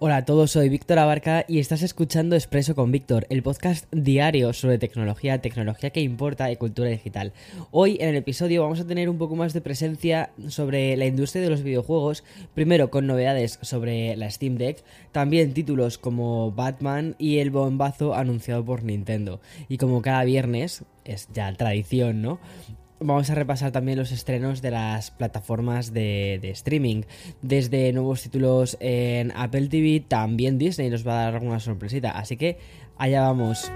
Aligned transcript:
Hola 0.00 0.16
a 0.16 0.24
todos, 0.24 0.50
soy 0.50 0.68
Víctor 0.68 0.98
Abarca 0.98 1.46
y 1.48 1.60
estás 1.60 1.82
escuchando 1.82 2.36
Expreso 2.36 2.74
con 2.74 2.92
Víctor, 2.92 3.26
el 3.30 3.42
podcast 3.42 3.86
diario 3.90 4.52
sobre 4.52 4.76
tecnología, 4.76 5.40
tecnología 5.40 5.90
que 5.90 6.02
importa 6.02 6.50
y 6.50 6.56
cultura 6.56 6.90
digital. 6.90 7.32
Hoy 7.70 7.96
en 8.00 8.10
el 8.10 8.16
episodio 8.16 8.62
vamos 8.62 8.80
a 8.80 8.86
tener 8.86 9.08
un 9.08 9.16
poco 9.16 9.34
más 9.34 9.54
de 9.54 9.62
presencia 9.62 10.30
sobre 10.48 10.96
la 10.98 11.06
industria 11.06 11.42
de 11.42 11.48
los 11.48 11.62
videojuegos, 11.62 12.22
primero 12.54 12.90
con 12.90 13.06
novedades 13.06 13.58
sobre 13.62 14.14
la 14.16 14.30
Steam 14.30 14.56
Deck, 14.56 14.84
también 15.10 15.54
títulos 15.54 15.96
como 15.96 16.52
Batman 16.52 17.14
y 17.18 17.38
el 17.38 17.50
bombazo 17.50 18.14
anunciado 18.14 18.64
por 18.64 18.82
Nintendo. 18.82 19.40
Y 19.68 19.78
como 19.78 20.02
cada 20.02 20.24
viernes, 20.24 20.84
es 21.06 21.28
ya 21.32 21.50
tradición, 21.54 22.20
¿no? 22.20 22.40
Vamos 23.06 23.28
a 23.28 23.34
repasar 23.34 23.70
también 23.70 23.98
los 23.98 24.12
estrenos 24.12 24.62
de 24.62 24.70
las 24.70 25.10
plataformas 25.10 25.92
de, 25.92 26.40
streaming. 26.42 27.02
Desde 27.42 27.92
nuevos 27.92 28.22
títulos 28.22 28.78
en 28.80 29.30
Apple 29.36 29.68
TV, 29.68 30.02
también 30.08 30.56
Disney 30.56 30.88
nos 30.88 31.06
va 31.06 31.20
a 31.20 31.24
dar 31.24 31.34
alguna 31.34 31.60
sorpresita. 31.60 32.12
Así 32.12 32.38
que 32.38 32.56
allá 32.96 33.20
vamos. 33.20 33.70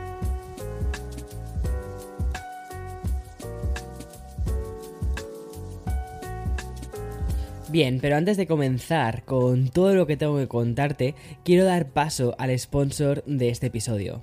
Bien, 7.69 7.99
pero 8.01 8.16
antes 8.16 8.38
de 8.38 8.47
comenzar 8.47 9.24
con 9.27 9.69
todo 9.69 9.95
lo 9.95 10.07
que 10.07 10.16
tengo 10.16 10.38
que 10.38 10.49
contarte, 10.49 11.15
quiero 11.45 11.66
dar 11.66 11.91
paso 11.91 12.35
al 12.38 12.59
sponsor 12.59 13.23
de 13.27 13.51
este 13.51 13.66
episodio. 13.66 14.23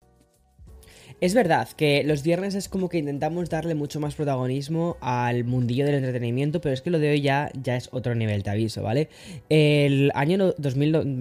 Es 1.21 1.35
verdad 1.35 1.69
que 1.77 2.03
los 2.03 2.23
viernes 2.23 2.55
es 2.55 2.67
como 2.67 2.89
que 2.89 2.97
intentamos 2.97 3.47
darle 3.47 3.75
mucho 3.75 3.99
más 3.99 4.15
protagonismo 4.15 4.97
al 5.01 5.43
mundillo 5.43 5.85
del 5.85 5.93
entretenimiento, 5.93 6.61
pero 6.61 6.73
es 6.73 6.81
que 6.81 6.89
lo 6.89 6.97
de 6.97 7.11
hoy 7.11 7.21
ya, 7.21 7.51
ya 7.61 7.75
es 7.75 7.89
otro 7.91 8.15
nivel, 8.15 8.41
te 8.41 8.49
aviso, 8.49 8.81
¿vale? 8.81 9.07
El 9.47 10.11
año 10.15 10.55
2000, 10.57 11.17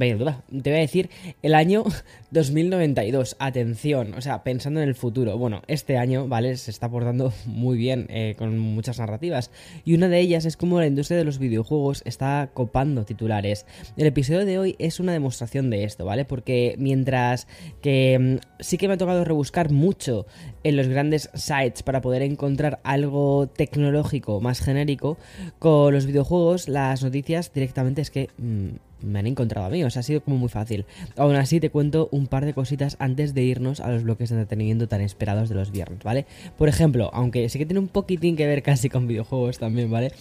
te 0.62 0.70
voy 0.70 0.78
a 0.78 0.80
decir, 0.80 1.10
el 1.42 1.54
año 1.54 1.84
2092, 2.30 3.36
atención, 3.38 4.14
o 4.14 4.22
sea, 4.22 4.42
pensando 4.42 4.80
en 4.80 4.88
el 4.88 4.94
futuro. 4.94 5.36
Bueno, 5.36 5.60
este 5.66 5.98
año, 5.98 6.26
¿vale? 6.28 6.56
Se 6.56 6.70
está 6.70 6.88
portando 6.88 7.34
muy 7.44 7.76
bien 7.76 8.06
eh, 8.08 8.36
con 8.38 8.58
muchas 8.58 9.00
narrativas. 9.00 9.50
Y 9.84 9.92
una 9.92 10.08
de 10.08 10.18
ellas 10.18 10.46
es 10.46 10.56
como 10.56 10.80
la 10.80 10.86
industria 10.86 11.18
de 11.18 11.24
los 11.24 11.38
videojuegos 11.38 12.00
está 12.06 12.48
copando 12.54 13.04
titulares. 13.04 13.66
El 13.98 14.06
episodio 14.06 14.46
de 14.46 14.58
hoy 14.58 14.76
es 14.78 14.98
una 14.98 15.12
demostración 15.12 15.68
de 15.68 15.84
esto, 15.84 16.06
¿vale? 16.06 16.24
Porque 16.24 16.74
mientras 16.78 17.46
que 17.82 18.18
mm, 18.18 18.60
sí 18.60 18.78
que 18.78 18.88
me 18.88 18.94
ha 18.94 18.96
tocado 18.96 19.26
rebuscar 19.26 19.70
mucho 19.70 19.89
mucho 19.90 20.24
en 20.62 20.76
los 20.76 20.86
grandes 20.86 21.30
sites 21.34 21.82
para 21.82 22.00
poder 22.00 22.22
encontrar 22.22 22.78
algo 22.84 23.48
tecnológico 23.48 24.40
más 24.40 24.60
genérico, 24.60 25.16
con 25.58 25.92
los 25.92 26.06
videojuegos 26.06 26.68
las 26.68 27.02
noticias 27.02 27.52
directamente 27.52 28.02
es 28.02 28.10
que... 28.10 28.28
Mm, 28.38 28.89
me 29.02 29.18
han 29.18 29.26
encontrado 29.26 29.66
a 29.66 29.70
mí, 29.70 29.82
o 29.84 29.90
sea, 29.90 30.00
ha 30.00 30.02
sido 30.02 30.22
como 30.22 30.36
muy 30.36 30.48
fácil. 30.48 30.84
Aún 31.16 31.36
así, 31.36 31.60
te 31.60 31.70
cuento 31.70 32.08
un 32.12 32.26
par 32.26 32.44
de 32.44 32.54
cositas 32.54 32.96
antes 32.98 33.34
de 33.34 33.42
irnos 33.42 33.80
a 33.80 33.90
los 33.90 34.02
bloques 34.02 34.30
de 34.30 34.36
entretenimiento 34.36 34.88
tan 34.88 35.00
esperados 35.00 35.48
de 35.48 35.54
los 35.54 35.70
viernes, 35.70 36.02
¿vale? 36.02 36.26
Por 36.58 36.68
ejemplo, 36.68 37.10
aunque 37.12 37.48
sí 37.48 37.58
que 37.58 37.66
tiene 37.66 37.80
un 37.80 37.88
poquitín 37.88 38.36
que 38.36 38.46
ver 38.46 38.62
casi 38.62 38.88
con 38.88 39.06
videojuegos 39.06 39.58
también, 39.58 39.90
¿vale? 39.90 40.12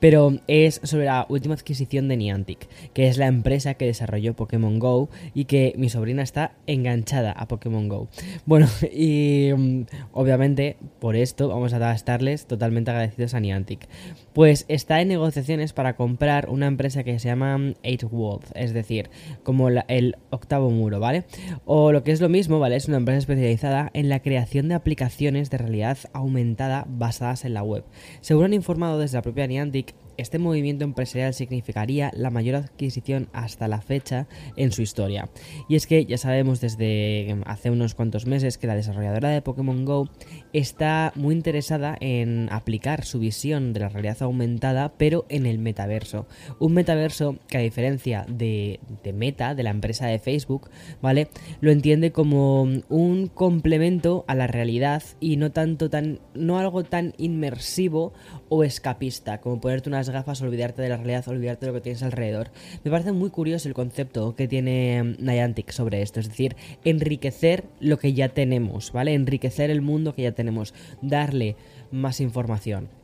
Pero 0.00 0.38
es 0.46 0.80
sobre 0.84 1.06
la 1.06 1.26
última 1.28 1.54
adquisición 1.54 2.08
de 2.08 2.16
Niantic, 2.16 2.68
que 2.92 3.08
es 3.08 3.18
la 3.18 3.26
empresa 3.26 3.74
que 3.74 3.86
desarrolló 3.86 4.34
Pokémon 4.34 4.78
Go 4.78 5.08
y 5.34 5.44
que 5.44 5.74
mi 5.76 5.88
sobrina 5.88 6.22
está 6.22 6.52
enganchada 6.66 7.32
a 7.32 7.48
Pokémon 7.48 7.88
Go. 7.88 8.08
Bueno, 8.46 8.66
y 8.92 9.50
mm, 9.56 9.82
obviamente 10.12 10.76
por 11.00 11.16
esto 11.16 11.48
vamos 11.48 11.72
a 11.72 11.94
estarles 11.94 12.46
totalmente 12.46 12.90
agradecidos 12.90 13.34
a 13.34 13.40
Niantic. 13.40 13.88
Pues 14.32 14.64
está 14.68 15.00
en 15.00 15.08
negociaciones 15.08 15.72
para 15.72 15.96
comprar 15.96 16.48
una 16.48 16.66
empresa 16.66 17.04
que 17.04 17.18
se 17.18 17.28
llama 17.28 17.74
8 17.84 18.08
es 18.54 18.72
decir, 18.72 19.10
como 19.42 19.68
el 19.68 20.16
octavo 20.30 20.70
muro, 20.70 21.00
¿vale? 21.00 21.24
O 21.64 21.92
lo 21.92 22.02
que 22.04 22.12
es 22.12 22.20
lo 22.20 22.28
mismo, 22.28 22.58
¿vale? 22.58 22.76
Es 22.76 22.88
una 22.88 22.98
empresa 22.98 23.18
especializada 23.18 23.90
en 23.94 24.08
la 24.08 24.20
creación 24.20 24.68
de 24.68 24.74
aplicaciones 24.74 25.50
de 25.50 25.58
realidad 25.58 25.98
aumentada 26.12 26.86
basadas 26.88 27.44
en 27.44 27.54
la 27.54 27.62
web. 27.62 27.84
Según 28.20 28.44
han 28.44 28.54
informado 28.54 28.98
desde 28.98 29.18
la 29.18 29.22
propia 29.22 29.46
Niantic, 29.46 29.94
este 30.18 30.38
movimiento 30.38 30.84
empresarial 30.84 31.32
significaría 31.32 32.10
la 32.14 32.30
mayor 32.30 32.56
adquisición 32.56 33.28
hasta 33.32 33.68
la 33.68 33.80
fecha 33.80 34.26
en 34.56 34.72
su 34.72 34.82
historia. 34.82 35.30
Y 35.68 35.76
es 35.76 35.86
que 35.86 36.04
ya 36.04 36.18
sabemos 36.18 36.60
desde 36.60 37.36
hace 37.46 37.70
unos 37.70 37.94
cuantos 37.94 38.26
meses 38.26 38.58
que 38.58 38.66
la 38.66 38.74
desarrolladora 38.74 39.30
de 39.30 39.42
Pokémon 39.42 39.84
Go 39.84 40.10
está 40.52 41.12
muy 41.14 41.34
interesada 41.34 41.96
en 42.00 42.48
aplicar 42.50 43.04
su 43.04 43.20
visión 43.20 43.72
de 43.72 43.80
la 43.80 43.88
realidad 43.88 44.22
aumentada, 44.22 44.92
pero 44.98 45.24
en 45.28 45.46
el 45.46 45.58
metaverso. 45.58 46.26
Un 46.58 46.74
metaverso 46.74 47.36
que 47.48 47.58
a 47.58 47.60
diferencia 47.60 48.26
de, 48.28 48.80
Meta, 49.14 49.54
de 49.54 49.62
la 49.62 49.70
empresa 49.70 50.06
de 50.06 50.18
Facebook, 50.18 50.68
¿vale? 51.00 51.28
Lo 51.60 51.70
entiende 51.70 52.12
como 52.12 52.62
un 52.62 53.30
complemento 53.32 54.24
a 54.28 54.34
la 54.34 54.46
realidad 54.46 55.02
y 55.20 55.36
no 55.36 55.50
tanto 55.50 55.88
tan. 55.88 56.20
no 56.34 56.58
algo 56.58 56.84
tan 56.84 57.14
inmersivo 57.16 58.12
o 58.48 58.64
escapista, 58.64 59.40
como 59.40 59.60
ponerte 59.60 59.88
unas 59.88 60.07
gafas, 60.10 60.42
olvidarte 60.42 60.82
de 60.82 60.88
la 60.88 60.96
realidad, 60.96 61.28
olvidarte 61.28 61.66
de 61.66 61.72
lo 61.72 61.78
que 61.78 61.82
tienes 61.82 62.02
alrededor. 62.02 62.50
Me 62.84 62.90
parece 62.90 63.12
muy 63.12 63.30
curioso 63.30 63.68
el 63.68 63.74
concepto 63.74 64.34
que 64.34 64.48
tiene 64.48 65.02
mm, 65.02 65.24
Niantic 65.24 65.70
sobre 65.70 66.02
esto, 66.02 66.20
es 66.20 66.28
decir, 66.28 66.56
enriquecer 66.84 67.64
lo 67.80 67.98
que 67.98 68.12
ya 68.12 68.28
tenemos, 68.28 68.92
¿vale? 68.92 69.14
Enriquecer 69.14 69.70
el 69.70 69.82
mundo 69.82 70.14
que 70.14 70.22
ya 70.22 70.32
tenemos, 70.32 70.74
darle 71.02 71.56
más 71.90 72.20
información. 72.20 72.97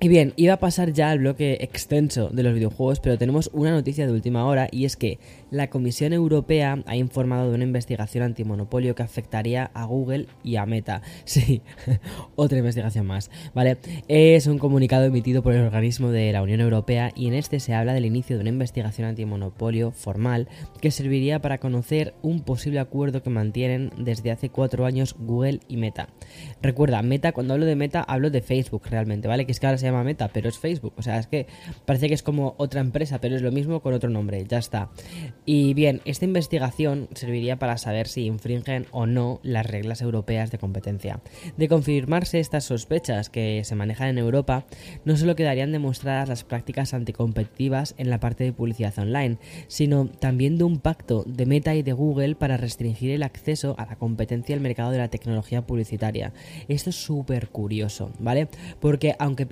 Y 0.00 0.06
bien, 0.06 0.32
iba 0.36 0.54
a 0.54 0.60
pasar 0.60 0.92
ya 0.92 1.10
al 1.10 1.18
bloque 1.18 1.58
extenso 1.60 2.28
de 2.28 2.44
los 2.44 2.54
videojuegos, 2.54 3.00
pero 3.00 3.18
tenemos 3.18 3.50
una 3.52 3.72
noticia 3.72 4.06
de 4.06 4.12
última 4.12 4.46
hora 4.46 4.68
y 4.70 4.84
es 4.84 4.96
que 4.96 5.18
la 5.50 5.70
Comisión 5.70 6.12
Europea 6.12 6.84
ha 6.86 6.94
informado 6.94 7.48
de 7.48 7.56
una 7.56 7.64
investigación 7.64 8.22
antimonopolio 8.22 8.94
que 8.94 9.02
afectaría 9.02 9.72
a 9.74 9.86
Google 9.86 10.26
y 10.44 10.54
a 10.54 10.66
Meta. 10.66 11.02
Sí, 11.24 11.62
otra 12.36 12.58
investigación 12.58 13.06
más, 13.06 13.30
¿vale? 13.54 13.76
Es 14.06 14.46
un 14.46 14.58
comunicado 14.58 15.04
emitido 15.04 15.42
por 15.42 15.52
el 15.52 15.62
organismo 15.62 16.10
de 16.10 16.32
la 16.32 16.42
Unión 16.42 16.60
Europea 16.60 17.12
y 17.14 17.26
en 17.26 17.34
este 17.34 17.58
se 17.60 17.74
habla 17.74 17.92
del 17.92 18.06
inicio 18.06 18.36
de 18.36 18.42
una 18.42 18.50
investigación 18.50 19.08
antimonopolio 19.08 19.90
formal 19.90 20.48
que 20.80 20.90
serviría 20.90 21.40
para 21.40 21.58
conocer 21.58 22.14
un 22.22 22.42
posible 22.42 22.78
acuerdo 22.78 23.22
que 23.22 23.30
mantienen 23.30 23.90
desde 23.98 24.30
hace 24.30 24.48
cuatro 24.48 24.86
años 24.86 25.16
Google 25.18 25.60
y 25.68 25.76
Meta. 25.76 26.08
Recuerda, 26.62 27.02
Meta, 27.02 27.32
cuando 27.32 27.54
hablo 27.54 27.66
de 27.66 27.76
Meta 27.76 28.02
hablo 28.02 28.30
de 28.30 28.42
Facebook 28.42 28.82
realmente, 28.88 29.28
¿vale? 29.28 29.44
Que 29.44 29.52
es 29.52 29.60
que 29.60 29.66
ahora 29.66 29.78
se 29.78 29.87
llama 29.88 30.04
Meta, 30.04 30.28
pero 30.28 30.48
es 30.48 30.58
Facebook. 30.58 30.92
O 30.96 31.02
sea, 31.02 31.18
es 31.18 31.26
que 31.26 31.46
parece 31.84 32.08
que 32.08 32.14
es 32.14 32.22
como 32.22 32.54
otra 32.58 32.80
empresa, 32.80 33.20
pero 33.20 33.36
es 33.36 33.42
lo 33.42 33.52
mismo 33.52 33.80
con 33.80 33.94
otro 33.94 34.10
nombre, 34.10 34.44
ya 34.48 34.58
está. 34.58 34.90
Y 35.44 35.74
bien, 35.74 36.00
esta 36.04 36.24
investigación 36.24 37.08
serviría 37.14 37.58
para 37.58 37.78
saber 37.78 38.08
si 38.08 38.26
infringen 38.26 38.86
o 38.90 39.06
no 39.06 39.40
las 39.42 39.66
reglas 39.66 40.02
europeas 40.02 40.50
de 40.50 40.58
competencia. 40.58 41.20
De 41.56 41.68
confirmarse 41.68 42.40
estas 42.40 42.64
sospechas 42.64 43.30
que 43.30 43.62
se 43.64 43.74
manejan 43.74 44.08
en 44.08 44.18
Europa, 44.18 44.66
no 45.04 45.16
solo 45.16 45.36
quedarían 45.36 45.72
demostradas 45.72 46.28
las 46.28 46.44
prácticas 46.44 46.94
anticompetitivas 46.94 47.94
en 47.98 48.10
la 48.10 48.20
parte 48.20 48.44
de 48.44 48.52
publicidad 48.52 48.98
online, 48.98 49.38
sino 49.68 50.06
también 50.06 50.58
de 50.58 50.64
un 50.64 50.78
pacto 50.78 51.24
de 51.26 51.46
Meta 51.46 51.74
y 51.74 51.82
de 51.82 51.92
Google 51.92 52.34
para 52.34 52.56
restringir 52.56 53.10
el 53.10 53.22
acceso 53.22 53.74
a 53.78 53.86
la 53.86 53.96
competencia 53.96 54.54
del 54.54 54.62
mercado 54.62 54.90
de 54.90 54.98
la 54.98 55.08
tecnología 55.08 55.66
publicitaria. 55.66 56.32
Esto 56.68 56.90
es 56.90 56.96
súper 56.96 57.48
curioso, 57.48 58.10
¿vale? 58.18 58.48
Porque 58.80 59.14
aunque 59.18 59.46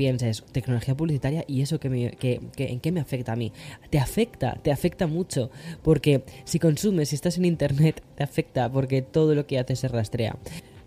tecnología 0.52 0.96
publicitaria 0.96 1.44
y 1.46 1.62
eso 1.62 1.78
que, 1.80 1.88
me, 1.88 2.10
que, 2.12 2.40
en 2.56 2.80
qué 2.80 2.92
me 2.92 3.00
afecta 3.00 3.32
a 3.32 3.36
mí, 3.36 3.52
te 3.90 3.98
afecta, 3.98 4.58
te 4.62 4.72
afecta 4.72 5.06
mucho 5.06 5.50
porque 5.82 6.22
si 6.44 6.58
consumes, 6.58 7.10
si 7.10 7.14
estás 7.14 7.38
en 7.38 7.44
internet, 7.44 8.02
te 8.16 8.24
afecta 8.24 8.70
porque 8.70 9.02
todo 9.02 9.34
lo 9.34 9.46
que 9.46 9.58
haces 9.58 9.80
se 9.80 9.88
rastrea. 9.88 10.36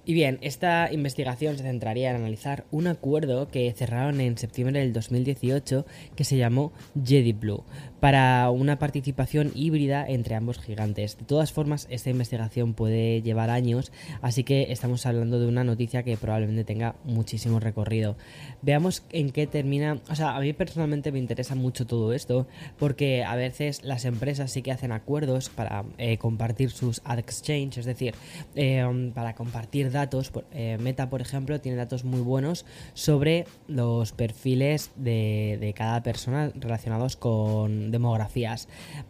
Y 0.10 0.16
bien, 0.16 0.40
esta 0.42 0.92
investigación 0.92 1.56
se 1.56 1.62
centraría 1.62 2.10
en 2.10 2.16
analizar 2.16 2.66
un 2.72 2.88
acuerdo 2.88 3.48
que 3.50 3.72
cerraron 3.74 4.20
en 4.22 4.40
septiembre 4.40 4.80
del 4.80 4.92
2018 4.92 5.86
que 6.16 6.24
se 6.24 6.36
llamó 6.36 6.74
Jedi 7.06 7.34
Blue 7.34 7.64
para 8.00 8.50
una 8.50 8.80
participación 8.80 9.52
híbrida 9.54 10.04
entre 10.08 10.34
ambos 10.34 10.58
gigantes. 10.58 11.16
De 11.20 11.26
todas 11.26 11.52
formas, 11.52 11.86
esta 11.92 12.10
investigación 12.10 12.74
puede 12.74 13.22
llevar 13.22 13.52
años, 13.52 13.92
así 14.24 14.44
que 14.44 14.72
estamos 14.72 15.06
hablando 15.06 15.40
de 15.40 15.46
una 15.46 15.64
noticia 15.64 16.02
que 16.02 16.18
probablemente 16.18 16.64
tenga 16.64 16.96
muchísimo 17.04 17.60
recorrido. 17.60 18.18
Veamos 18.64 19.04
en 19.12 19.30
qué 19.30 19.46
termina, 19.46 20.00
o 20.10 20.16
sea, 20.16 20.36
a 20.36 20.40
mí 20.40 20.54
personalmente 20.54 21.12
me 21.12 21.20
interesa 21.20 21.54
mucho 21.54 21.86
todo 21.86 22.14
esto 22.14 22.48
porque 22.80 23.24
a 23.24 23.36
veces 23.36 23.84
las 23.84 24.06
empresas 24.06 24.52
sí 24.52 24.64
que 24.64 24.72
hacen 24.72 24.92
acuerdos 24.92 25.50
para 25.50 25.86
eh, 26.00 26.18
compartir 26.18 26.72
sus 26.72 27.00
ad 27.04 27.20
exchange, 27.20 27.78
es 27.78 27.86
decir, 27.86 28.16
eh, 28.56 29.12
para 29.14 29.36
compartir 29.36 29.92
datos 29.92 29.99
datos. 30.00 30.32
Eh, 30.52 30.78
Meta, 30.80 31.10
por 31.10 31.22
ejemplo, 31.22 31.60
tiene 31.60 31.78
datos 31.78 32.04
muy 32.04 32.22
buenos 32.22 32.66
sobre 32.94 33.46
los 33.68 34.12
perfiles 34.12 34.92
de, 34.96 35.74
cada 35.76 36.02
persona 36.04 36.52
relacionados 36.56 37.16
con 37.16 37.92
demografías, 37.92 38.68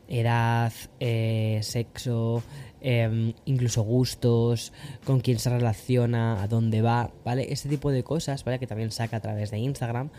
edad, 0.07 0.74
eh, 1.00 1.59
sexo, 1.62 2.44
em, 2.81 3.34
incluso 3.46 3.81
gustos, 3.84 4.74
con 5.06 5.20
quién 5.20 5.40
se 5.40 5.50
relaciona, 5.50 6.42
a 6.42 6.48
dónde 6.48 6.81
va, 6.81 7.12
¿vale? 7.24 7.52
Este 7.52 7.70
tipo 7.70 7.92
de 7.92 8.04
cosas, 8.04 8.44
¿vale? 8.44 8.60
Que 8.60 8.68
también 8.68 8.92
saca 8.92 9.18
a 9.18 9.20
través 9.20 9.52
de 9.52 9.60
Instagram. 9.60 10.10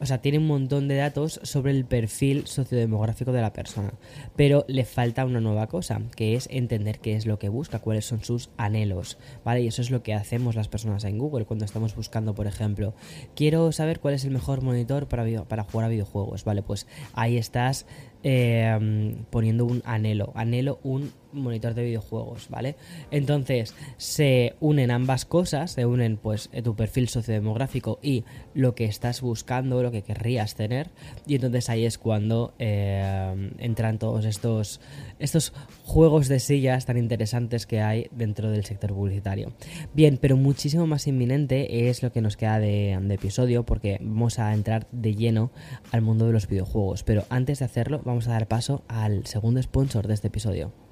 O 0.00 0.06
sea, 0.06 0.18
tiene 0.18 0.38
un 0.38 0.48
montón 0.48 0.88
de 0.88 0.96
datos 0.96 1.40
sobre 1.44 1.70
el 1.70 1.84
perfil 1.84 2.46
sociodemográfico 2.46 3.30
de 3.30 3.40
la 3.40 3.52
persona. 3.52 3.92
Pero 4.34 4.64
le 4.66 4.84
falta 4.84 5.24
una 5.24 5.40
nueva 5.40 5.68
cosa, 5.68 6.02
que 6.16 6.34
es 6.34 6.48
entender 6.50 6.98
qué 6.98 7.14
es 7.14 7.24
lo 7.24 7.38
que 7.38 7.48
busca, 7.48 7.78
cuáles 7.78 8.04
son 8.04 8.24
sus 8.24 8.50
anhelos, 8.56 9.18
¿vale? 9.44 9.62
Y 9.62 9.68
eso 9.68 9.80
es 9.80 9.90
lo 9.90 10.02
que 10.02 10.14
hacemos 10.14 10.56
las 10.56 10.68
personas 10.68 11.04
en 11.04 11.18
Google 11.18 11.44
cuando 11.44 11.64
estamos 11.64 11.94
buscando, 11.94 12.34
por 12.34 12.46
ejemplo, 12.46 12.94
quiero 13.36 13.70
saber 13.70 14.00
cuál 14.00 14.14
es 14.14 14.24
el 14.24 14.32
mejor 14.32 14.62
monitor 14.62 15.06
para, 15.06 15.44
para 15.44 15.62
jugar 15.62 15.86
a 15.86 15.90
videojuegos, 15.90 16.44
¿vale? 16.44 16.62
Pues 16.62 16.86
ahí 17.14 17.36
estás 17.36 17.86
eh, 18.24 19.14
poniendo 19.30 19.64
un 19.64 19.82
anhelo, 19.84 20.32
anhelo 20.34 20.78
un 20.82 21.12
monitor 21.32 21.74
de 21.74 21.84
videojuegos, 21.84 22.48
¿vale? 22.48 22.76
Entonces 23.10 23.74
se 23.96 24.54
unen 24.60 24.90
ambas 24.90 25.24
cosas, 25.24 25.72
se 25.72 25.86
unen 25.86 26.16
pues 26.16 26.50
tu 26.62 26.74
perfil 26.74 27.08
sociodemográfico 27.08 27.98
y 28.02 28.24
lo 28.54 28.74
que 28.74 28.84
estás 28.84 29.20
buscando, 29.20 29.82
lo 29.82 29.90
que 29.90 30.02
querrías 30.02 30.54
tener, 30.54 30.90
y 31.26 31.36
entonces 31.36 31.68
ahí 31.68 31.84
es 31.84 31.98
cuando 31.98 32.54
eh, 32.58 33.50
entran 33.58 33.98
todos 33.98 34.24
estos, 34.24 34.80
estos 35.18 35.52
juegos 35.84 36.28
de 36.28 36.40
sillas 36.40 36.86
tan 36.86 36.96
interesantes 36.96 37.66
que 37.66 37.80
hay 37.80 38.08
dentro 38.10 38.50
del 38.50 38.64
sector 38.64 38.92
publicitario. 38.92 39.52
Bien, 39.94 40.18
pero 40.20 40.36
muchísimo 40.36 40.86
más 40.86 41.06
inminente 41.06 41.88
es 41.88 42.02
lo 42.02 42.12
que 42.12 42.20
nos 42.20 42.36
queda 42.36 42.58
de, 42.58 42.98
de 43.00 43.14
episodio 43.14 43.64
porque 43.64 43.98
vamos 44.00 44.38
a 44.38 44.52
entrar 44.52 44.86
de 44.92 45.14
lleno 45.14 45.50
al 45.90 46.02
mundo 46.02 46.26
de 46.26 46.32
los 46.32 46.48
videojuegos, 46.48 47.02
pero 47.02 47.24
antes 47.30 47.60
de 47.60 47.64
hacerlo 47.64 48.00
vamos 48.04 48.28
a 48.28 48.32
dar 48.32 48.48
paso 48.48 48.84
al 48.88 49.26
segundo 49.26 49.62
sponsor 49.62 50.06
de 50.06 50.14
este 50.14 50.28
episodio. 50.28 50.91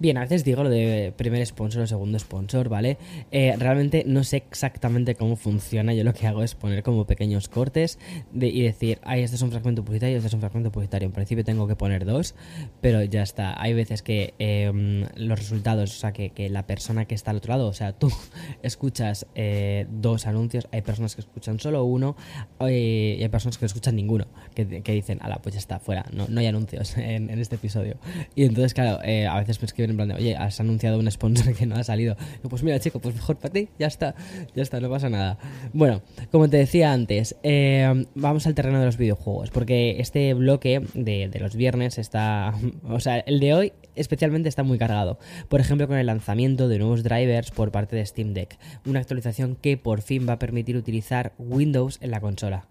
Bien, 0.00 0.16
a 0.16 0.22
veces 0.22 0.44
digo 0.44 0.62
lo 0.62 0.70
de 0.70 1.12
primer 1.14 1.44
sponsor 1.44 1.82
o 1.82 1.86
segundo 1.86 2.18
sponsor, 2.18 2.70
¿vale? 2.70 2.96
Eh, 3.30 3.54
realmente 3.58 4.02
no 4.06 4.24
sé 4.24 4.38
exactamente 4.38 5.14
cómo 5.14 5.36
funciona. 5.36 5.92
Yo 5.92 6.04
lo 6.04 6.14
que 6.14 6.26
hago 6.26 6.42
es 6.42 6.54
poner 6.54 6.82
como 6.82 7.04
pequeños 7.04 7.50
cortes 7.50 7.98
y 8.34 8.62
decir, 8.62 8.98
ay, 9.02 9.20
este 9.20 9.36
es 9.36 9.42
un 9.42 9.50
fragmento 9.50 9.84
publicitario, 9.84 10.16
este 10.16 10.28
es 10.28 10.32
un 10.32 10.40
fragmento 10.40 10.72
publicitario. 10.72 11.04
En 11.04 11.12
principio 11.12 11.44
tengo 11.44 11.68
que 11.68 11.76
poner 11.76 12.06
dos, 12.06 12.34
pero 12.80 13.04
ya 13.04 13.22
está. 13.22 13.60
Hay 13.60 13.74
veces 13.74 14.00
que 14.00 14.32
em, 14.38 15.04
los 15.16 15.38
resultados, 15.38 15.94
o 15.94 16.00
sea, 16.00 16.12
que, 16.12 16.32
la 16.48 16.66
persona 16.66 17.04
que 17.04 17.14
está 17.14 17.32
al 17.32 17.36
otro 17.36 17.52
lado, 17.52 17.68
o 17.68 17.74
sea, 17.74 17.92
tú 17.92 18.10
escuchas 18.62 19.26
eh, 19.34 19.86
dos 19.90 20.26
anuncios, 20.26 20.66
hay 20.72 20.80
personas 20.80 21.14
que 21.14 21.20
escuchan 21.20 21.60
solo 21.60 21.84
uno 21.84 22.16
eh, 22.60 23.16
y 23.18 23.22
hay 23.22 23.28
personas 23.28 23.58
que 23.58 23.64
no 23.64 23.66
escuchan 23.66 23.96
ninguno, 23.96 24.28
que, 24.54 24.64
dicen, 24.64 25.18
ala, 25.20 25.42
pues 25.42 25.56
ya 25.56 25.58
está, 25.58 25.78
fuera, 25.78 26.06
no, 26.10 26.26
no 26.26 26.40
hay 26.40 26.46
anuncios 26.46 26.96
en, 26.96 27.28
en, 27.28 27.38
este 27.38 27.56
episodio. 27.56 27.98
Y 28.34 28.44
entonces, 28.44 28.72
claro, 28.72 28.98
a 29.02 29.38
veces 29.38 29.60
me 29.60 29.66
escriben 29.66 29.89
en 29.90 29.96
plan 29.96 30.08
de, 30.08 30.14
oye, 30.14 30.36
has 30.36 30.60
anunciado 30.60 30.98
un 30.98 31.10
sponsor 31.10 31.54
que 31.56 31.66
no 31.66 31.76
ha 31.76 31.84
salido. 31.84 32.16
pues 32.48 32.62
mira, 32.62 32.78
chico, 32.80 33.00
pues 33.00 33.14
mejor 33.14 33.36
para 33.36 33.52
ti, 33.52 33.68
ya 33.78 33.86
está, 33.86 34.14
ya 34.54 34.62
está, 34.62 34.80
no 34.80 34.90
pasa 34.90 35.08
nada. 35.08 35.38
Bueno, 35.72 36.02
como 36.30 36.48
te 36.48 36.56
decía 36.56 36.92
antes, 36.92 37.36
eh, 37.42 38.06
vamos 38.14 38.46
al 38.46 38.54
terreno 38.54 38.78
de 38.80 38.86
los 38.86 38.96
videojuegos, 38.96 39.50
porque 39.50 39.96
este 39.98 40.34
bloque 40.34 40.82
de, 40.94 41.28
de 41.28 41.40
los 41.40 41.56
viernes 41.56 41.98
está, 41.98 42.54
o 42.88 43.00
sea, 43.00 43.18
el 43.18 43.40
de 43.40 43.54
hoy 43.54 43.72
especialmente 43.94 44.48
está 44.48 44.62
muy 44.62 44.78
cargado. 44.78 45.18
Por 45.48 45.60
ejemplo, 45.60 45.86
con 45.86 45.98
el 45.98 46.06
lanzamiento 46.06 46.68
de 46.68 46.78
nuevos 46.78 47.02
drivers 47.02 47.50
por 47.50 47.70
parte 47.70 47.96
de 47.96 48.06
Steam 48.06 48.34
Deck, 48.34 48.58
una 48.86 49.00
actualización 49.00 49.56
que 49.56 49.76
por 49.76 50.02
fin 50.02 50.26
va 50.28 50.34
a 50.34 50.38
permitir 50.38 50.76
utilizar 50.76 51.32
Windows 51.38 51.98
en 52.00 52.10
la 52.10 52.20
consola. 52.20 52.66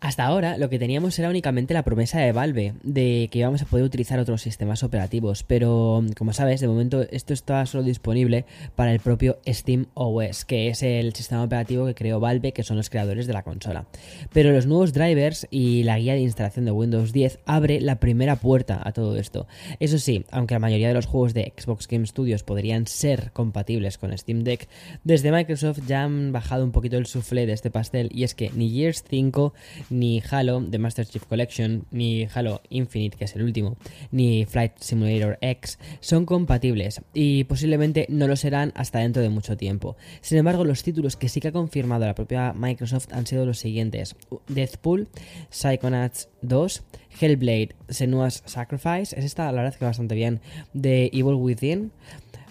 Hasta 0.00 0.24
ahora 0.24 0.56
lo 0.56 0.70
que 0.70 0.78
teníamos 0.78 1.18
era 1.18 1.28
únicamente 1.28 1.74
la 1.74 1.82
promesa 1.82 2.20
de 2.20 2.32
Valve 2.32 2.72
de 2.82 3.28
que 3.30 3.40
íbamos 3.40 3.60
a 3.60 3.66
poder 3.66 3.84
utilizar 3.84 4.18
otros 4.18 4.40
sistemas 4.40 4.82
operativos, 4.82 5.42
pero 5.42 6.02
como 6.16 6.32
sabes, 6.32 6.60
de 6.60 6.68
momento 6.68 7.02
esto 7.10 7.34
está 7.34 7.66
solo 7.66 7.84
disponible 7.84 8.46
para 8.76 8.94
el 8.94 9.00
propio 9.00 9.38
Steam 9.46 9.86
OS, 9.92 10.46
que 10.46 10.68
es 10.68 10.82
el 10.82 11.14
sistema 11.14 11.44
operativo 11.44 11.84
que 11.84 11.94
creó 11.94 12.18
Valve, 12.18 12.52
que 12.52 12.62
son 12.62 12.78
los 12.78 12.88
creadores 12.88 13.26
de 13.26 13.34
la 13.34 13.42
consola. 13.42 13.88
Pero 14.32 14.52
los 14.52 14.64
nuevos 14.64 14.94
drivers 14.94 15.46
y 15.50 15.82
la 15.82 15.98
guía 15.98 16.14
de 16.14 16.20
instalación 16.20 16.64
de 16.64 16.70
Windows 16.70 17.12
10 17.12 17.40
abre 17.44 17.82
la 17.82 18.00
primera 18.00 18.36
puerta 18.36 18.80
a 18.82 18.92
todo 18.92 19.18
esto. 19.18 19.46
Eso 19.80 19.98
sí, 19.98 20.24
aunque 20.30 20.54
la 20.54 20.60
mayoría 20.60 20.88
de 20.88 20.94
los 20.94 21.04
juegos 21.04 21.34
de 21.34 21.52
Xbox 21.54 21.86
Game 21.86 22.06
Studios 22.06 22.42
podrían 22.42 22.86
ser 22.86 23.32
compatibles 23.32 23.98
con 23.98 24.16
Steam 24.16 24.44
Deck, 24.44 24.66
desde 25.04 25.30
Microsoft 25.30 25.80
ya 25.86 26.04
han 26.04 26.32
bajado 26.32 26.64
un 26.64 26.72
poquito 26.72 26.96
el 26.96 27.04
soufflé 27.04 27.44
de 27.44 27.52
este 27.52 27.70
pastel 27.70 28.08
y 28.14 28.24
es 28.24 28.34
que 28.34 28.50
ni 28.54 28.70
Gears 28.70 29.04
5 29.06 29.52
ni 29.90 30.22
Halo 30.30 30.64
The 30.68 30.78
Master 30.78 31.06
Chief 31.06 31.24
Collection, 31.24 31.84
ni 31.90 32.26
Halo 32.32 32.62
Infinite, 32.70 33.16
que 33.16 33.24
es 33.24 33.36
el 33.36 33.42
último, 33.42 33.76
ni 34.10 34.46
Flight 34.46 34.78
Simulator 34.78 35.38
X 35.40 35.78
son 36.00 36.24
compatibles 36.24 37.02
y 37.12 37.44
posiblemente 37.44 38.06
no 38.08 38.26
lo 38.26 38.36
serán 38.36 38.72
hasta 38.74 39.00
dentro 39.00 39.22
de 39.22 39.28
mucho 39.28 39.56
tiempo. 39.56 39.96
Sin 40.20 40.38
embargo, 40.38 40.64
los 40.64 40.82
títulos 40.82 41.16
que 41.16 41.28
sí 41.28 41.40
que 41.40 41.48
ha 41.48 41.52
confirmado 41.52 42.06
la 42.06 42.14
propia 42.14 42.52
Microsoft 42.52 43.12
han 43.12 43.26
sido 43.26 43.44
los 43.44 43.58
siguientes: 43.58 44.16
Deathpool, 44.48 45.08
Psychonauts 45.50 46.28
2, 46.42 46.82
Hellblade, 47.20 47.74
Senua's 47.88 48.42
Sacrifice, 48.46 49.18
es 49.18 49.24
esta 49.24 49.50
la 49.52 49.62
verdad 49.62 49.78
que 49.78 49.84
bastante 49.84 50.14
bien, 50.14 50.40
The 50.80 51.10
Evil 51.12 51.34
Within, 51.34 51.92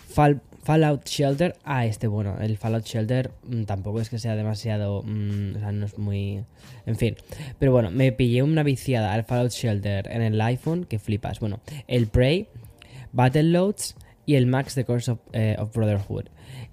Fall 0.07 0.41
Fallout 0.69 1.03
Shelter. 1.07 1.55
Ah, 1.63 1.87
este, 1.87 2.05
bueno, 2.05 2.37
el 2.39 2.55
Fallout 2.55 2.85
Shelter 2.85 3.31
mm, 3.41 3.63
tampoco 3.63 4.01
es 4.01 4.09
que 4.11 4.19
sea 4.19 4.35
demasiado. 4.35 5.01
Mm, 5.01 5.55
o 5.55 5.59
sea, 5.59 5.71
no 5.71 5.87
es 5.87 5.97
muy. 5.97 6.43
En 6.85 6.95
fin. 6.95 7.15
Pero 7.57 7.71
bueno, 7.71 7.89
me 7.89 8.11
pillé 8.11 8.43
una 8.43 8.61
viciada 8.61 9.13
al 9.13 9.23
Fallout 9.23 9.49
Shelter 9.49 10.07
en 10.11 10.21
el 10.21 10.39
iPhone 10.39 10.85
que 10.85 10.99
flipas. 10.99 11.39
Bueno, 11.39 11.59
el 11.87 12.05
Prey, 12.05 12.49
Battleloads 13.13 13.95
y 14.27 14.35
el 14.35 14.45
Max 14.45 14.75
The 14.75 14.85
Course 14.85 15.17
eh, 15.33 15.55
of, 15.57 15.73
Brotherhood. 15.73 16.25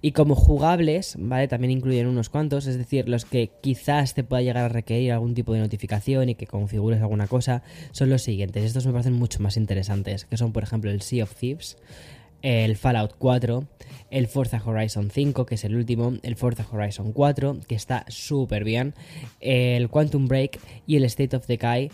Y 0.03 0.13
como 0.13 0.35
jugables, 0.35 1.17
¿vale? 1.19 1.49
También 1.49 1.71
incluyen 1.71 2.07
unos 2.07 2.29
cuantos, 2.29 2.67
es 2.67 2.77
decir, 2.77 3.09
los 3.09 3.25
que 3.25 3.51
quizás 3.63 4.13
te 4.13 4.25
pueda 4.25 4.43
llegar 4.43 4.65
a 4.65 4.69
requerir 4.69 5.13
algún 5.13 5.33
tipo 5.33 5.55
de 5.55 5.61
notificación 5.61 6.29
y 6.29 6.35
que 6.35 6.47
configures 6.47 7.01
alguna 7.01 7.29
cosa, 7.29 7.63
son 7.93 8.11
los 8.11 8.21
siguientes. 8.21 8.63
Estos 8.63 8.87
me 8.87 8.93
parecen 8.93 9.15
mucho 9.15 9.41
más 9.41 9.57
interesantes, 9.57 10.27
que 10.27 10.37
son, 10.37 10.53
por 10.53 10.65
ejemplo, 10.65 10.91
el 10.91 11.01
Sea 11.01 11.25
of 11.25 11.35
Thieves, 11.35 11.79
el 12.43 12.77
Fallout 12.77 13.15
4, 13.19 13.65
el 14.11 14.27
Forza 14.29 14.63
Horizon 14.65 15.11
5, 15.11 15.47
que 15.47 15.57
es 15.57 15.65
el 15.65 15.77
último, 15.77 16.15
el 16.23 16.37
Forza 16.37 16.67
Horizon 16.71 17.13
4, 17.13 17.59
que 17.67 17.75
está 17.75 18.05
súper 18.09 18.65
bien, 18.65 18.95
el 19.41 19.89
Quantum 19.89 20.29
Break 20.29 20.59
y 20.87 20.97
el 20.97 21.05
State 21.05 21.37
of 21.37 21.47
Decay 21.47 21.91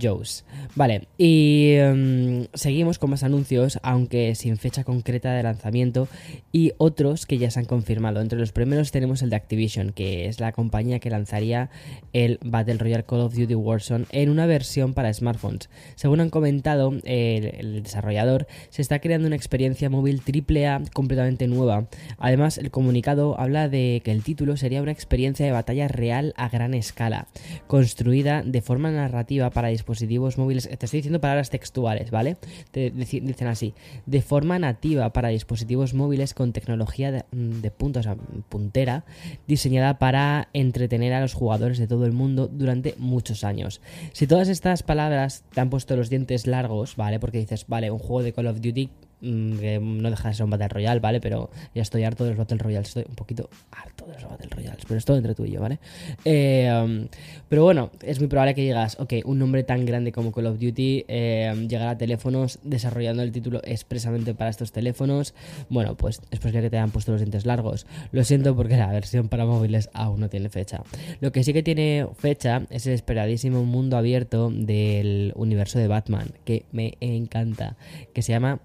Joe's. 0.00 0.44
Vale, 0.74 1.08
y 1.18 1.74
em, 1.74 2.46
seguimos 2.54 2.98
con 2.98 3.10
más 3.10 3.22
anuncios, 3.22 3.78
aunque 3.82 4.34
sin 4.34 4.56
fecha 4.56 4.84
concreta 4.84 5.32
de 5.34 5.42
lanzamiento, 5.42 6.08
y 6.50 6.72
otros 6.78 7.26
que 7.26 7.38
ya 7.38 7.50
se 7.50 7.60
han 7.60 7.66
confirmado. 7.66 8.20
Entre 8.20 8.38
los 8.38 8.52
primeros 8.52 8.90
tenemos 8.90 9.22
el 9.22 9.30
de 9.30 9.36
Activision, 9.36 9.92
que 9.92 10.26
es 10.26 10.40
la 10.40 10.52
compañía 10.52 10.98
que 10.98 11.10
lanzaría 11.10 11.70
el 12.12 12.38
Battle 12.44 12.78
Royale 12.78 13.04
Call 13.04 13.20
of 13.20 13.34
Duty 13.34 13.54
Warzone 13.54 14.06
en 14.10 14.30
una 14.30 14.46
versión 14.46 14.94
para 14.94 15.12
smartphones. 15.12 15.68
Según 15.94 16.20
han 16.20 16.30
comentado 16.30 16.92
el, 17.04 17.44
el 17.44 17.82
desarrollador, 17.82 18.46
se 18.70 18.82
está 18.82 19.00
creando 19.00 19.26
una 19.26 19.36
experiencia 19.36 19.90
móvil 19.90 20.22
AAA 20.22 20.82
completamente 20.92 21.48
nueva. 21.48 21.86
Además, 22.18 22.58
el 22.58 22.70
comunicado 22.70 23.38
habla 23.38 23.68
de 23.68 24.00
que 24.04 24.12
el 24.12 24.22
título 24.22 24.56
sería 24.56 24.82
una 24.82 24.92
experiencia 24.92 25.44
de 25.44 25.52
batalla 25.52 25.88
real 25.88 26.32
a 26.36 26.48
gran 26.48 26.74
escala, 26.74 27.28
construida 27.66 28.42
de 28.42 28.62
forma 28.62 28.90
narrativa 28.90 29.50
para 29.50 29.70
dispositivos 29.82 30.38
móviles, 30.38 30.68
te 30.68 30.86
estoy 30.86 30.98
diciendo 30.98 31.20
palabras 31.20 31.50
textuales, 31.50 32.10
¿vale? 32.12 32.36
Te, 32.70 32.90
dicen 32.90 33.48
así, 33.48 33.74
de 34.06 34.22
forma 34.22 34.58
nativa 34.58 35.12
para 35.12 35.28
dispositivos 35.28 35.92
móviles 35.92 36.34
con 36.34 36.52
tecnología 36.52 37.10
de, 37.10 37.24
de 37.32 37.70
punta, 37.72 38.00
o 38.00 38.02
sea, 38.02 38.16
puntera, 38.48 39.04
diseñada 39.48 39.98
para 39.98 40.48
entretener 40.52 41.12
a 41.14 41.20
los 41.20 41.34
jugadores 41.34 41.78
de 41.78 41.88
todo 41.88 42.06
el 42.06 42.12
mundo 42.12 42.46
durante 42.46 42.94
muchos 42.98 43.42
años. 43.42 43.80
Si 44.12 44.28
todas 44.28 44.48
estas 44.48 44.84
palabras 44.84 45.42
te 45.52 45.60
han 45.60 45.70
puesto 45.70 45.96
los 45.96 46.08
dientes 46.10 46.46
largos, 46.46 46.94
¿vale? 46.94 47.18
Porque 47.18 47.38
dices, 47.38 47.66
vale, 47.66 47.90
un 47.90 47.98
juego 47.98 48.22
de 48.22 48.32
Call 48.32 48.46
of 48.46 48.60
Duty 48.60 48.88
Mm, 48.88 49.11
que 49.22 49.78
no 49.80 50.10
deja 50.10 50.28
de 50.28 50.34
ser 50.34 50.44
un 50.44 50.50
Battle 50.50 50.68
Royale, 50.68 51.00
¿vale? 51.00 51.20
Pero 51.20 51.50
ya 51.74 51.82
estoy 51.82 52.04
harto 52.04 52.24
de 52.24 52.30
los 52.30 52.38
Battle 52.38 52.58
Royales, 52.58 52.88
estoy 52.88 53.04
un 53.08 53.14
poquito 53.14 53.48
harto 53.70 54.06
de 54.06 54.14
los 54.14 54.28
Battle 54.28 54.48
Royales, 54.50 54.84
pero 54.86 54.98
es 54.98 55.04
todo 55.04 55.16
entre 55.16 55.34
tú 55.34 55.44
y 55.44 55.52
yo, 55.52 55.60
¿vale? 55.60 55.78
Eh, 56.24 56.70
um, 56.84 57.06
pero 57.48 57.64
bueno, 57.64 57.90
es 58.02 58.18
muy 58.18 58.28
probable 58.28 58.54
que 58.54 58.62
digas, 58.62 58.98
ok, 58.98 59.14
un 59.24 59.38
nombre 59.38 59.62
tan 59.62 59.86
grande 59.86 60.10
como 60.10 60.32
Call 60.32 60.46
of 60.46 60.58
Duty 60.58 61.04
eh, 61.06 61.66
llegará 61.68 61.90
a 61.90 61.98
teléfonos 61.98 62.58
desarrollando 62.64 63.22
el 63.22 63.30
título 63.30 63.60
expresamente 63.64 64.34
para 64.34 64.50
estos 64.50 64.72
teléfonos. 64.72 65.34
Bueno, 65.68 65.96
pues 65.96 66.20
es 66.30 66.38
posible 66.38 66.62
que 66.62 66.70
te 66.70 66.78
hayan 66.78 66.90
puesto 66.90 67.12
los 67.12 67.20
dientes 67.20 67.46
largos. 67.46 67.86
Lo 68.10 68.24
siento 68.24 68.56
porque 68.56 68.76
la 68.76 68.90
versión 68.90 69.28
para 69.28 69.46
móviles 69.46 69.90
aún 69.92 70.20
no 70.20 70.28
tiene 70.28 70.48
fecha. 70.48 70.82
Lo 71.20 71.30
que 71.30 71.44
sí 71.44 71.52
que 71.52 71.62
tiene 71.62 72.06
fecha 72.16 72.62
es 72.70 72.86
el 72.86 72.94
esperadísimo 72.94 73.64
mundo 73.64 73.96
abierto 73.96 74.50
del 74.50 75.32
universo 75.36 75.78
de 75.78 75.88
Batman, 75.88 76.32
que 76.44 76.64
me 76.72 76.96
encanta, 77.00 77.76
que 78.14 78.22
se 78.22 78.32
llama 78.32 78.60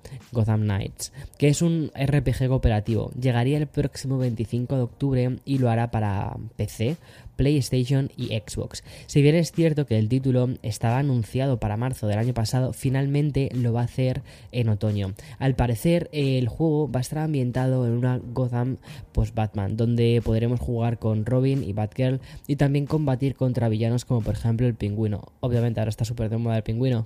Gotham 0.47 0.61
Knights, 0.61 1.11
que 1.37 1.49
es 1.49 1.61
un 1.61 1.91
RPG 1.93 2.47
cooperativo. 2.47 3.11
Llegaría 3.19 3.57
el 3.57 3.67
próximo 3.67 4.17
25 4.17 4.75
de 4.75 4.81
octubre 4.81 5.39
y 5.45 5.57
lo 5.57 5.69
hará 5.69 5.91
para 5.91 6.37
PC, 6.55 6.97
PlayStation 7.37 8.11
y 8.17 8.35
Xbox. 8.35 8.83
Si 9.05 9.21
bien 9.21 9.35
es 9.35 9.53
cierto 9.53 9.85
que 9.85 9.97
el 9.97 10.09
título 10.09 10.49
estaba 10.63 10.97
anunciado 10.97 11.59
para 11.59 11.77
marzo 11.77 12.07
del 12.07 12.19
año 12.19 12.33
pasado, 12.33 12.73
finalmente 12.73 13.49
lo 13.53 13.71
va 13.71 13.81
a 13.81 13.85
hacer 13.85 14.23
en 14.51 14.67
otoño. 14.67 15.13
Al 15.39 15.55
parecer, 15.55 16.09
el 16.11 16.49
juego 16.49 16.91
va 16.91 16.99
a 16.99 17.01
estar 17.01 17.19
ambientado 17.19 17.85
en 17.85 17.93
una 17.93 18.17
Gotham 18.17 18.77
post-Batman, 19.13 19.77
donde 19.77 20.21
podremos 20.23 20.59
jugar 20.59 20.99
con 20.99 21.25
Robin 21.25 21.63
y 21.63 21.71
Batgirl 21.73 22.19
y 22.47 22.57
también 22.57 22.85
combatir 22.85 23.35
contra 23.35 23.69
villanos 23.69 24.03
como 24.03 24.21
por 24.21 24.33
ejemplo 24.33 24.67
el 24.67 24.75
pingüino. 24.75 25.31
Obviamente 25.39 25.79
ahora 25.79 25.89
está 25.89 26.03
súper 26.03 26.29
de 26.29 26.37
moda 26.37 26.57
el 26.57 26.63
pingüino. 26.63 27.05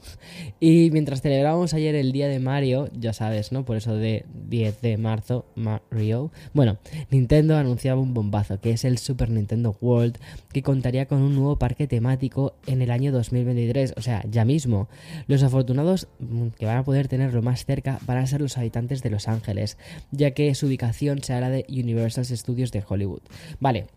Y 0.60 0.90
mientras 0.92 1.22
celebramos 1.22 1.74
ayer 1.74 1.96
el 1.96 2.12
día 2.12 2.28
de 2.28 2.40
Mario, 2.40 2.90
ya 2.98 3.14
sabes, 3.14 3.52
¿no? 3.52 3.66
Por 3.66 3.78
eso 3.78 3.96
de 3.96 4.26
10 4.50 4.82
de 4.82 4.98
marzo, 4.98 5.46
Mario. 5.56 6.32
Bueno, 6.54 6.78
Nintendo 7.10 7.58
anunciaba 7.58 8.02
un 8.02 8.14
bombazo, 8.14 8.60
que 8.60 8.72
es 8.72 8.86
el 8.86 8.98
Super 8.98 9.30
Nintendo 9.30 9.76
World 9.82 10.18
que 10.52 10.64
contaría 10.64 11.06
con 11.06 11.22
un 11.22 11.36
nuevo 11.36 11.58
parque 11.58 11.88
temático 11.88 12.54
en 12.66 12.82
el 12.82 12.92
año 12.92 13.12
2023, 13.12 13.94
o 13.98 14.02
sea, 14.02 14.24
ya 14.30 14.46
mismo. 14.46 14.88
Los 15.28 15.44
afortunados 15.44 16.08
mm, 16.20 16.48
que 16.58 16.66
van 16.66 16.78
a 16.78 16.84
poder 16.84 17.08
tenerlo 17.08 17.42
más 17.42 17.66
cerca 17.66 18.00
van 18.06 18.18
a 18.18 18.28
ser 18.28 18.42
los 18.42 18.58
habitantes 18.58 19.04
de 19.04 19.10
Los 19.10 19.28
Ángeles, 19.28 19.78
ya 20.12 20.32
que 20.32 20.54
su 20.56 20.68
ubicación 20.68 21.24
será 21.24 21.42
la 21.42 21.50
de 21.50 21.66
Universal 21.70 22.26
Studios 22.26 22.72
de 22.72 22.84
Hollywood. 22.88 23.22
Vale, 23.60 23.88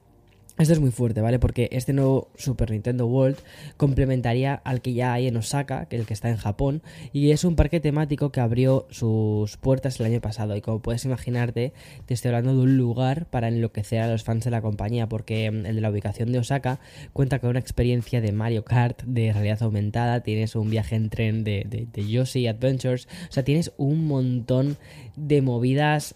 esto 0.57 0.73
es 0.73 0.79
muy 0.79 0.93
fuerte, 0.93 1.21
¿vale? 1.21 1.41
Porque 1.41 1.69
este 1.73 1.93
nuevo 1.93 2.29
Super 2.37 2.71
Nintendo 2.71 3.07
World 3.07 3.39
complementaría 3.77 4.55
al 4.55 4.83
que 4.83 4.93
ya 4.93 5.13
hay 5.13 5.27
en 5.27 5.37
Osaka, 5.37 5.87
que 5.87 5.97
es 5.97 6.01
el 6.01 6.07
que 6.07 6.15
está 6.15 6.31
en 6.31 6.37
Japón, 6.37 6.81
y 7.13 7.33
es 7.33 7.43
un 7.43 7.57
parque 7.57 7.81
temático 7.81 8.31
que 8.31 8.41
abrió 8.41 8.87
sus 8.91 9.57
puertas 9.57 9.99
el 9.99 10.07
año 10.07 10.21
pasado. 10.21 10.57
Y 10.57 10.61
como 10.61 10.81
puedes 10.81 11.05
imaginarte, 11.05 11.73
te 12.07 12.15
estoy 12.15 12.29
hablando 12.29 12.55
de 12.55 12.63
un 12.63 12.77
lugar 12.77 13.27
para 13.27 13.49
enloquecer 13.49 14.01
a 14.01 14.07
los 14.07 14.23
fans 14.23 14.45
de 14.45 14.53
la 14.53 14.63
compañía, 14.63 15.09
porque 15.09 15.51
mm, 15.51 15.67
el 15.67 15.75
de 15.75 15.81
la 15.81 15.91
ubicación 15.91 16.31
de 16.31 16.39
Osaka 16.39 16.79
cuenta 17.13 17.41
con 17.41 17.51
una 17.51 17.59
experiencia 17.59 18.21
de 18.21 18.31
Mario 18.31 18.65
Kart 18.65 19.03
de 19.03 19.33
realidad 19.33 19.61
aumentada, 19.65 20.21
tienes 20.21 20.55
un 20.55 20.71
viaje 20.71 20.95
en 20.95 21.11
tren 21.11 21.43
de, 21.43 21.67
de, 21.69 21.89
de 21.93 22.09
Yoshi 22.09 22.47
Adventures, 22.47 23.09
o 23.29 23.33
sea, 23.33 23.43
tienes 23.43 23.73
un 23.77 24.07
montón 24.07 24.77
de 25.17 25.43
movidas 25.43 26.15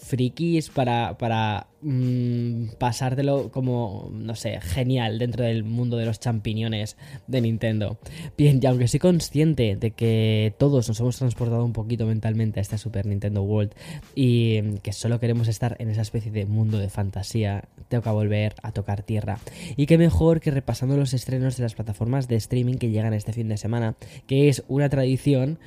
frikis 0.00 0.70
para, 0.70 1.16
para 1.18 1.68
mmm, 1.82 2.68
pasártelo 2.78 3.50
como, 3.50 4.10
no 4.12 4.34
sé, 4.34 4.60
genial 4.60 5.18
dentro 5.18 5.44
del 5.44 5.62
mundo 5.62 5.96
de 5.96 6.06
los 6.06 6.20
champiñones 6.20 6.96
de 7.26 7.40
Nintendo. 7.40 7.98
Bien, 8.36 8.60
y 8.62 8.66
aunque 8.66 8.88
soy 8.88 9.00
consciente 9.00 9.76
de 9.76 9.90
que 9.92 10.54
todos 10.58 10.88
nos 10.88 10.98
hemos 11.00 11.18
transportado 11.18 11.64
un 11.64 11.72
poquito 11.72 12.06
mentalmente 12.06 12.60
a 12.60 12.62
esta 12.62 12.78
Super 12.78 13.06
Nintendo 13.06 13.42
World 13.42 13.72
y 14.14 14.78
que 14.78 14.92
solo 14.92 15.20
queremos 15.20 15.48
estar 15.48 15.76
en 15.78 15.90
esa 15.90 16.02
especie 16.02 16.32
de 16.32 16.46
mundo 16.46 16.78
de 16.78 16.88
fantasía, 16.88 17.64
tengo 17.88 18.02
que 18.02 18.10
volver 18.10 18.54
a 18.62 18.72
tocar 18.72 19.02
tierra. 19.02 19.38
Y 19.76 19.86
qué 19.86 19.98
mejor 19.98 20.40
que 20.40 20.50
repasando 20.50 20.96
los 20.96 21.14
estrenos 21.14 21.56
de 21.56 21.62
las 21.62 21.74
plataformas 21.74 22.26
de 22.26 22.36
streaming 22.36 22.76
que 22.76 22.90
llegan 22.90 23.14
este 23.14 23.32
fin 23.32 23.48
de 23.48 23.56
semana, 23.56 23.96
que 24.26 24.48
es 24.48 24.64
una 24.68 24.88
tradición 24.88 25.58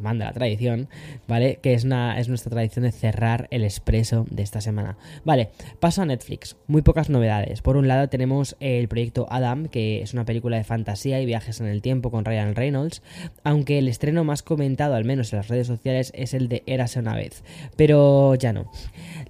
manda 0.00 0.26
la 0.26 0.32
tradición, 0.32 0.88
¿vale? 1.28 1.58
Que 1.62 1.74
es, 1.74 1.84
una, 1.84 2.18
es 2.18 2.28
nuestra 2.28 2.50
tradición 2.50 2.84
de 2.84 2.92
cerrar 2.92 3.48
el 3.50 3.64
expreso 3.64 4.26
de 4.30 4.42
esta 4.42 4.60
semana. 4.60 4.96
Vale, 5.24 5.50
paso 5.80 6.02
a 6.02 6.06
Netflix. 6.06 6.56
Muy 6.66 6.82
pocas 6.82 7.10
novedades. 7.10 7.62
Por 7.62 7.76
un 7.76 7.88
lado 7.88 8.08
tenemos 8.08 8.56
el 8.60 8.88
proyecto 8.88 9.26
Adam, 9.30 9.68
que 9.68 10.02
es 10.02 10.12
una 10.12 10.24
película 10.24 10.56
de 10.56 10.64
fantasía 10.64 11.20
y 11.20 11.26
viajes 11.26 11.60
en 11.60 11.66
el 11.66 11.82
tiempo 11.82 12.10
con 12.10 12.24
Ryan 12.24 12.54
Reynolds, 12.54 13.02
aunque 13.42 13.78
el 13.78 13.88
estreno 13.88 14.24
más 14.24 14.42
comentado, 14.42 14.94
al 14.94 15.04
menos 15.04 15.32
en 15.32 15.38
las 15.38 15.48
redes 15.48 15.66
sociales, 15.66 16.12
es 16.14 16.34
el 16.34 16.48
de 16.48 16.62
Érase 16.66 16.98
una 16.98 17.14
vez. 17.14 17.42
Pero 17.76 18.34
ya 18.34 18.52
no. 18.52 18.70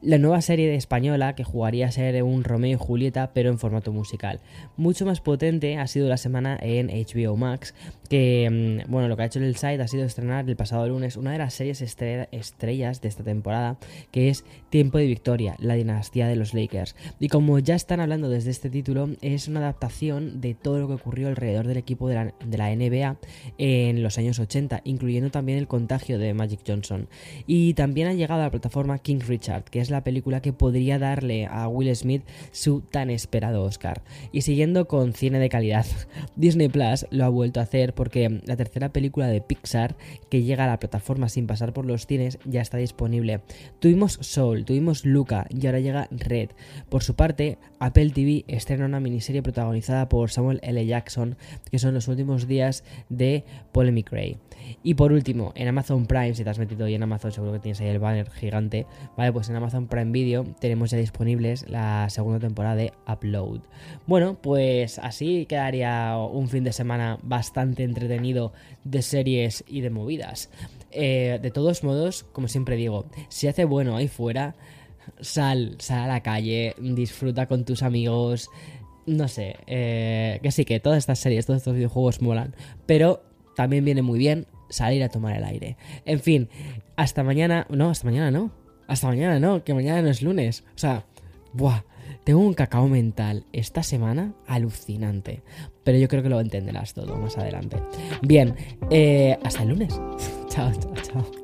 La 0.02 0.18
nueva 0.18 0.40
serie 0.42 0.74
española, 0.74 1.34
que 1.34 1.44
jugaría 1.44 1.86
a 1.86 1.92
ser 1.92 2.22
un 2.22 2.44
Romeo 2.44 2.72
y 2.72 2.74
Julieta, 2.74 3.32
pero 3.32 3.50
en 3.50 3.58
formato 3.58 3.92
musical. 3.92 4.40
Mucho 4.76 5.06
más 5.06 5.20
potente 5.20 5.78
ha 5.78 5.86
sido 5.86 6.08
la 6.08 6.16
semana 6.16 6.58
en 6.60 6.88
HBO 6.88 7.36
Max, 7.36 7.74
que, 8.08 8.82
mm, 8.86 8.90
bueno, 8.90 9.08
lo 9.08 9.16
que 9.16 9.22
ha 9.22 9.26
hecho 9.26 9.38
el 9.38 9.56
site 9.56 9.82
ha 9.82 9.88
sido 9.88 10.04
estrenar 10.04 10.44
pasado 10.56 10.88
lunes 10.88 11.16
una 11.16 11.32
de 11.32 11.38
las 11.38 11.54
series 11.54 11.80
estrellas 11.82 13.00
de 13.00 13.08
esta 13.08 13.24
temporada, 13.24 13.78
que 14.10 14.28
es 14.28 14.44
Tiempo 14.70 14.98
de 14.98 15.06
Victoria, 15.06 15.56
la 15.58 15.74
dinastía 15.74 16.26
de 16.26 16.36
los 16.36 16.54
Lakers. 16.54 16.96
Y 17.20 17.28
como 17.28 17.58
ya 17.58 17.74
están 17.74 18.00
hablando 18.00 18.28
desde 18.28 18.50
este 18.50 18.70
título, 18.70 19.10
es 19.20 19.48
una 19.48 19.60
adaptación 19.60 20.40
de 20.40 20.54
todo 20.54 20.78
lo 20.78 20.88
que 20.88 20.94
ocurrió 20.94 21.28
alrededor 21.28 21.66
del 21.66 21.76
equipo 21.76 22.08
de 22.08 22.14
la, 22.14 22.74
NBA 22.74 23.16
en 23.58 24.02
los 24.02 24.18
años 24.18 24.38
80, 24.38 24.80
incluyendo 24.84 25.30
también 25.30 25.58
el 25.58 25.68
contagio 25.68 26.18
de 26.18 26.34
Magic 26.34 26.60
Johnson. 26.66 27.08
Y 27.46 27.74
también 27.74 28.08
ha 28.08 28.14
llegado 28.14 28.40
a 28.40 28.44
la 28.44 28.50
plataforma 28.50 28.98
King 28.98 29.20
Richard, 29.26 29.64
que 29.64 29.80
es 29.80 29.90
la 29.90 30.04
película 30.04 30.40
que 30.40 30.52
podría 30.52 30.98
darle 30.98 31.46
a 31.46 31.68
Will 31.68 31.94
Smith 31.94 32.22
su 32.50 32.80
tan 32.80 33.10
esperado 33.10 33.62
Oscar. 33.62 34.02
Y 34.32 34.42
siguiendo 34.42 34.88
con 34.88 35.12
cine 35.12 35.38
de 35.38 35.48
calidad, 35.48 35.86
Disney 36.36 36.68
Plus 36.68 37.06
lo 37.10 37.24
ha 37.24 37.28
vuelto 37.28 37.60
a 37.60 37.64
hacer 37.64 37.94
porque 37.94 38.40
la 38.44 38.56
tercera 38.56 38.92
película 38.92 39.28
de 39.28 39.40
Pixar 39.40 39.96
que 40.34 40.42
llega 40.42 40.64
a 40.64 40.66
la 40.66 40.80
plataforma 40.80 41.28
sin 41.28 41.46
pasar 41.46 41.72
por 41.72 41.86
los 41.86 42.08
cines 42.08 42.40
ya 42.44 42.60
está 42.60 42.76
disponible. 42.76 43.42
Tuvimos 43.78 44.18
Soul, 44.20 44.64
tuvimos 44.64 45.04
Luca 45.04 45.46
y 45.48 45.64
ahora 45.64 45.78
llega 45.78 46.08
Red. 46.10 46.50
Por 46.88 47.04
su 47.04 47.14
parte, 47.14 47.56
Apple 47.78 48.10
TV 48.10 48.44
estrena 48.48 48.86
una 48.86 48.98
miniserie 48.98 49.44
protagonizada 49.44 50.08
por 50.08 50.32
Samuel 50.32 50.58
L. 50.64 50.84
Jackson, 50.84 51.36
que 51.70 51.78
son 51.78 51.94
los 51.94 52.08
últimos 52.08 52.48
días 52.48 52.82
de 53.08 53.44
Polemic 53.70 54.10
Ray. 54.10 54.38
Y 54.82 54.94
por 54.94 55.12
último, 55.12 55.52
en 55.54 55.68
Amazon 55.68 56.06
Prime, 56.06 56.34
si 56.34 56.42
te 56.42 56.50
has 56.50 56.58
metido 56.58 56.86
hoy 56.86 56.94
en 56.94 57.02
Amazon, 57.02 57.30
seguro 57.30 57.52
que 57.52 57.58
tienes 57.60 57.80
ahí 57.80 57.88
el 57.88 57.98
banner 57.98 58.30
gigante. 58.30 58.86
Vale, 59.16 59.32
pues 59.32 59.48
en 59.50 59.56
Amazon 59.56 59.86
Prime 59.86 60.10
Video 60.10 60.44
tenemos 60.58 60.90
ya 60.90 60.98
disponibles 60.98 61.68
la 61.68 62.08
segunda 62.10 62.40
temporada 62.40 62.74
de 62.74 62.92
Upload. 63.06 63.60
Bueno, 64.06 64.38
pues 64.40 64.98
así 64.98 65.46
quedaría 65.46 66.16
un 66.16 66.48
fin 66.48 66.64
de 66.64 66.72
semana 66.72 67.18
bastante 67.22 67.84
entretenido 67.84 68.52
de 68.82 69.02
series 69.02 69.64
y 69.68 69.80
de 69.80 69.90
movidas. 69.90 70.23
Eh, 70.90 71.38
de 71.42 71.50
todos 71.50 71.82
modos, 71.82 72.24
como 72.32 72.48
siempre 72.48 72.76
digo, 72.76 73.06
si 73.28 73.48
hace 73.48 73.64
bueno 73.64 73.96
ahí 73.96 74.08
fuera, 74.08 74.54
sal, 75.20 75.76
sal 75.78 76.00
a 76.00 76.06
la 76.06 76.22
calle, 76.22 76.74
disfruta 76.78 77.46
con 77.46 77.64
tus 77.64 77.82
amigos. 77.82 78.48
No 79.06 79.28
sé, 79.28 79.56
eh, 79.66 80.40
que 80.42 80.50
sí, 80.50 80.64
que 80.64 80.80
todas 80.80 80.98
estas 80.98 81.18
series, 81.18 81.46
todos 81.46 81.58
estos 81.58 81.74
videojuegos 81.74 82.22
molan. 82.22 82.54
Pero 82.86 83.22
también 83.54 83.84
viene 83.84 84.02
muy 84.02 84.18
bien 84.18 84.46
salir 84.70 85.02
a 85.02 85.08
tomar 85.08 85.36
el 85.36 85.44
aire. 85.44 85.76
En 86.04 86.20
fin, 86.20 86.48
hasta 86.96 87.22
mañana. 87.22 87.66
No, 87.70 87.90
hasta 87.90 88.06
mañana 88.06 88.30
no. 88.30 88.50
Hasta 88.86 89.08
mañana 89.08 89.38
no, 89.38 89.64
que 89.64 89.74
mañana 89.74 90.02
no 90.02 90.08
es 90.08 90.22
lunes. 90.22 90.64
O 90.74 90.78
sea, 90.78 91.04
buah. 91.52 91.82
Tengo 92.24 92.40
un 92.40 92.54
cacao 92.54 92.88
mental 92.88 93.44
esta 93.52 93.82
semana 93.82 94.32
alucinante. 94.46 95.42
Pero 95.84 95.98
yo 95.98 96.08
creo 96.08 96.22
que 96.22 96.30
lo 96.30 96.40
entenderás 96.40 96.94
todo 96.94 97.16
más 97.16 97.36
adelante. 97.36 97.76
Bien, 98.22 98.56
eh, 98.90 99.38
hasta 99.44 99.62
el 99.62 99.68
lunes. 99.68 100.00
chao, 100.48 100.72
chao, 100.72 100.94
chao. 101.02 101.43